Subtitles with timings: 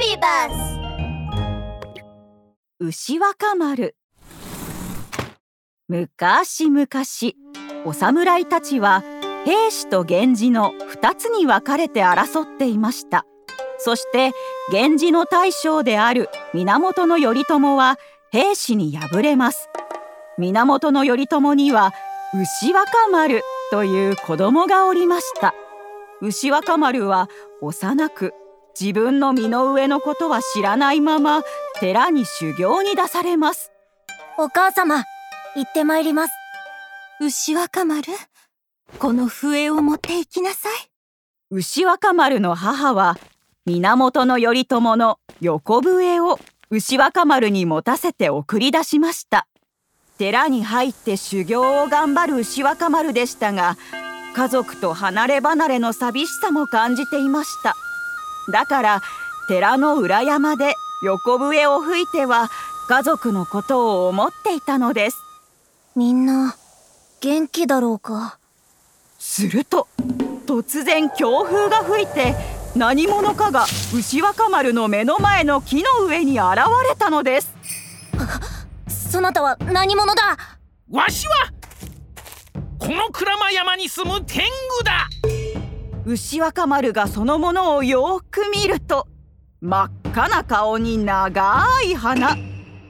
[0.00, 0.80] ビバス
[2.80, 3.94] 牛若丸。
[5.88, 6.88] 昔々
[7.84, 9.04] お侍たちは
[9.44, 13.26] 兵士と源氏の2つに分かれて争っていました。
[13.76, 14.32] そして
[14.72, 17.98] 源氏の大将である源頼朝は
[18.30, 19.68] 兵士に敗れます。
[20.38, 21.92] 源頼朝には
[22.32, 25.54] 牛若丸という子供がおりました。
[26.22, 27.28] 牛若丸は
[27.60, 28.32] 幼く
[28.78, 31.42] 自分の身の上のことは知らないまま
[31.80, 33.72] 寺に修行に出されます。
[34.38, 35.04] お母様
[35.54, 36.32] 行ってまいります。
[37.20, 38.04] 牛若丸？
[38.98, 40.72] この笛を持って行きなさい。
[41.50, 43.18] 牛若丸の母は
[43.66, 46.38] 源頼朝の横笛を
[46.70, 49.46] 牛若丸に持たせて送り出しました。
[50.20, 53.78] 寺に入って修行を頑張る牛若丸でしたが
[54.36, 57.74] 家族と離れ離れの寂しさも感じていました
[58.50, 59.02] だから
[59.48, 62.50] 寺の裏山で横笛を吹いては
[62.88, 65.16] 家族のことを思っていたのです。
[65.96, 66.56] みんな
[67.20, 68.38] 元気だろうか？
[69.18, 69.88] すると
[70.46, 72.34] 突然強風が吹いて
[72.74, 76.56] 何者かが牛若丸の目の前の木の上に現
[76.88, 77.52] れたのです。
[78.88, 80.38] そなたは何者だ？
[80.90, 81.34] わしは
[82.78, 85.08] この鞍馬山に住む天狗だ
[86.10, 89.06] 牛若丸がそのものをよく見ると
[89.60, 92.34] 真っ赤な顔に長い鼻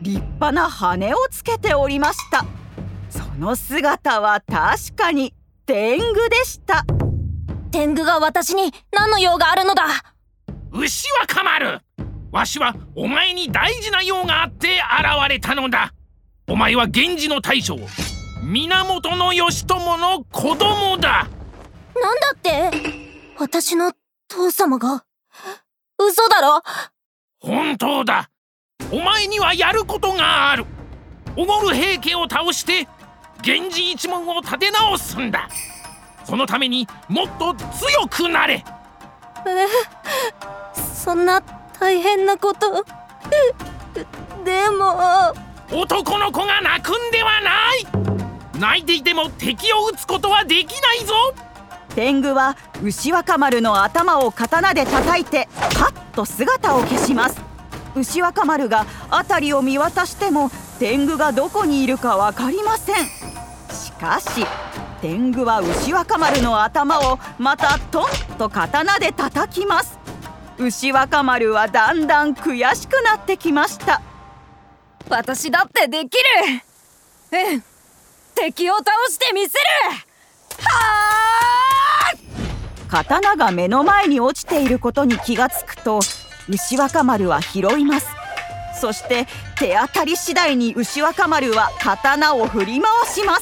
[0.00, 2.46] 立派な羽をつけておりました。
[3.10, 5.34] その姿は確かに
[5.66, 6.86] 天狗でした。
[7.70, 9.84] 天狗が私に何の用があるのだ？
[10.72, 11.80] 牛若丸
[12.32, 15.92] わしはお前に大事な用があって現れたのだ。
[16.48, 17.76] お前は源氏の大将
[18.42, 21.28] 源義朝の子供だ。
[22.00, 23.09] なんだって？
[23.40, 23.92] 私の
[24.28, 25.06] 父様が。
[25.98, 26.62] 嘘だろ？
[27.38, 28.28] 本当だ。
[28.92, 30.66] お前にはやることがある。
[31.38, 32.86] おごる平家を倒して
[33.42, 35.48] 源氏一門を立て直すんだ。
[36.26, 38.62] そのためにもっと強くなれ。
[39.46, 39.66] え？
[40.94, 41.40] そんな
[41.80, 42.84] 大変なこと？
[44.44, 45.32] でも。
[45.72, 47.86] 男の子が泣くんではない。
[48.60, 51.14] 泣いていても敵を撃つことはできないぞ
[51.94, 57.40] 天狗は牛若丸の頭を刀で叩いてパッと姿を消します。
[57.96, 62.96] 牛若丸が辺りを見渡しても天狗がどこにいるか分かりません。
[63.74, 64.46] しかし
[65.00, 69.98] 天狗は牛若丸の頭をまたトンと刀で叩きます。
[70.58, 74.00] 牛若丸はだんだん悔しくなってきました。
[75.08, 76.62] 私だってできる。
[77.32, 77.64] うん。
[78.34, 79.64] 敵を倒してみせる。
[80.62, 80.70] は
[81.08, 81.09] あ。
[82.90, 86.00] 刀が目の前に落ちていることに気がつくと
[86.48, 88.08] 牛若丸は拾います。
[88.80, 93.36] そして手当たり次第に牛若丸は刀を振り回しま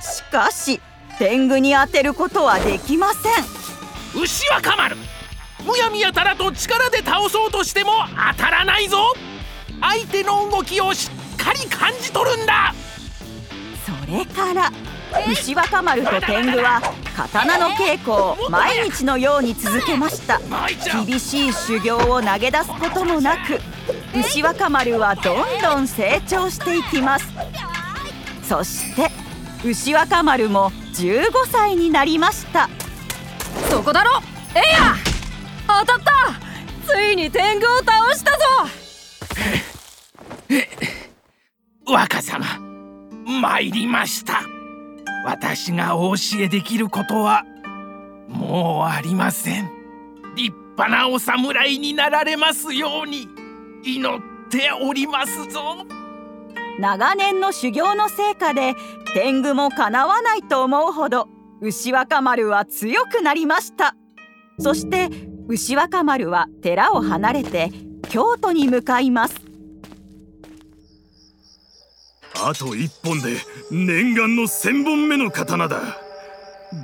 [0.00, 0.18] す。
[0.18, 0.80] しかし
[1.18, 4.22] 天狗に当てることはできません。
[4.22, 4.96] 牛若丸
[5.64, 7.90] むやみやたらと力で倒そうとしても
[8.32, 8.98] 当たらないぞ。
[9.80, 12.72] 相手の動きをしっかり感じ取るんだ。
[13.84, 14.70] それから
[15.28, 16.80] 牛若丸と天狗は
[17.16, 20.38] 刀の稽古を毎日のように続けました。
[21.06, 23.58] 厳しい修行を投げ出すこともなく
[24.18, 27.26] 牛若丸はどんどん成長していきます。
[28.42, 29.08] そして
[29.64, 32.68] 牛若丸も15歳になりました。
[33.70, 34.20] そこだろ
[34.54, 34.94] えいや
[35.66, 36.12] 当たった！
[36.86, 38.38] ついに天狗を倒したぞ！
[41.86, 42.44] 若様
[43.40, 44.42] 参りました
[45.26, 47.44] 私がお教えできることは
[48.28, 49.68] もうありません。
[50.36, 53.26] 立派なお侍になられますように
[53.82, 55.84] 祈っておりますぞ。
[56.78, 58.76] 長年の修行の成果で
[59.14, 61.28] 天狗もかなわないと思うほど
[61.60, 63.96] 牛若丸は強くなりました。
[64.60, 65.08] そして
[65.48, 67.72] 牛若丸は寺を離れて
[68.08, 69.45] 京都に向かいます。
[72.42, 73.38] あと一本で
[73.70, 75.80] 念願の千本目の刀だ。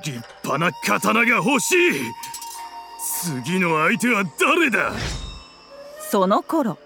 [0.04, 1.78] 立派な刀が欲しい。
[3.44, 4.92] 次の相手は誰だ？
[6.10, 6.78] その頃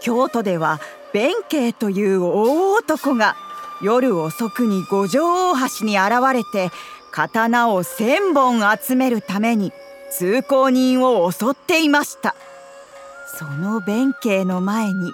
[0.00, 0.80] 京都では
[1.12, 3.36] 弁慶という大男が
[3.82, 6.70] 夜遅くに五条大橋に現れて
[7.10, 9.72] 刀を千本集めるために
[10.10, 12.34] 通行人を襲っていました。
[13.38, 15.12] その弁慶の前に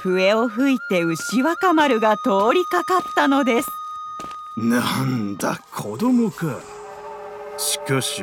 [0.00, 3.68] 笛を吹いて牛若丸が通りかかったのです。
[4.56, 6.60] なんだ子供か。
[7.56, 8.22] しかし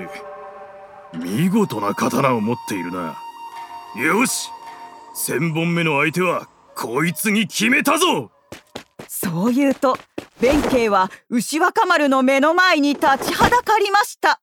[1.13, 3.17] 見事な刀を持っているな。
[4.01, 4.49] よし
[5.13, 8.31] 千本目の相手はこいつに決めたぞ。
[9.07, 9.97] そう言うと
[10.39, 14.39] 弁慶は牛若丸の目の前に立ちはだかりました。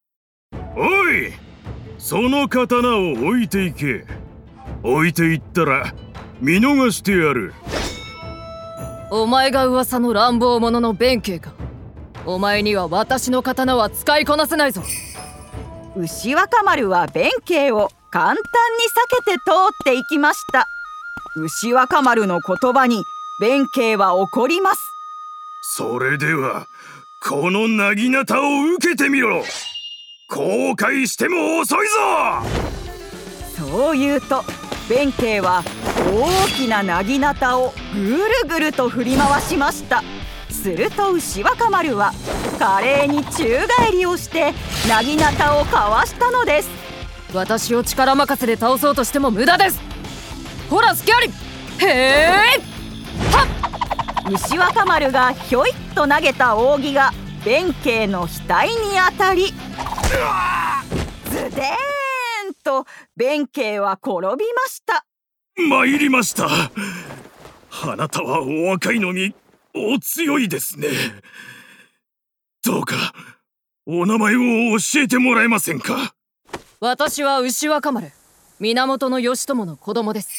[0.77, 1.33] おい
[1.99, 4.05] その刀を置いていけ。
[4.83, 5.95] 置いていったら
[6.43, 7.55] 見逃してやる。
[9.13, 11.53] お前が噂の乱暴者の弁慶か。
[12.27, 14.83] お前には私の刀は使いこなせないぞ。
[15.97, 20.67] 牛若丸は弁慶を簡単に避けて通っていきました。
[21.37, 23.05] 牛若丸の言葉に
[23.41, 24.81] 弁慶は怒ります。
[25.77, 26.67] それでは
[27.23, 29.45] このなぎなたを受けてみろ。
[30.29, 31.95] 後悔しても遅いぞ。
[33.57, 34.43] そう言うと
[34.89, 35.63] 弁慶は
[36.11, 40.03] 大きななぎなたをぐるぐると振り回しました。
[40.51, 42.13] すると牛若丸は
[42.59, 44.53] 華麗に宙返りをして
[44.89, 46.69] なぎなたをかわしたのです。
[47.35, 49.81] 私を力任せで倒そうとしても無駄です。
[50.71, 51.29] ほら隙あり
[51.79, 52.33] へえ
[54.31, 57.13] 牛若丸がひょいっと投げた扇が
[57.45, 59.53] 弁慶の額に当たり。
[61.31, 61.65] ズデー
[62.51, 62.85] ンと
[63.17, 65.05] 弁慶は転びました
[65.57, 66.49] 参りました。
[66.49, 69.35] あなたはお若いのに
[69.75, 70.89] お強いですね。
[72.65, 73.13] どうか
[73.87, 74.39] お名前を
[74.79, 76.15] 教えてもらえませんか？
[76.81, 78.13] 私は牛若丸。
[78.61, 80.31] 源義朝の子供です。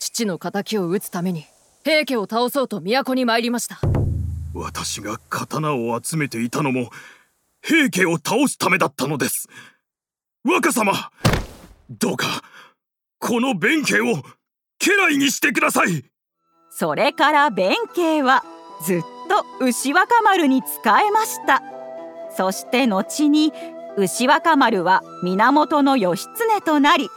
[0.00, 1.46] 父の仇を討つために
[1.84, 3.80] 平家を倒そうと都に参りました。
[4.54, 6.90] 私が刀を集めていたのも
[7.62, 9.48] 平家を倒すためだったのです。
[10.44, 11.10] 若様
[11.90, 12.42] どうか
[13.18, 14.22] この弁慶を
[14.78, 16.04] 家来にしてください。
[16.70, 18.44] それから弁慶は
[18.84, 21.62] ずっと牛若丸に仕えました。
[22.36, 23.52] そして後に
[23.96, 27.08] 牛若丸は源義経となり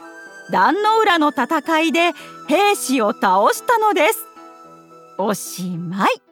[0.50, 2.12] 壇の浦の戦いで
[2.48, 4.26] 兵士を倒したのです。
[5.18, 6.31] おしまい。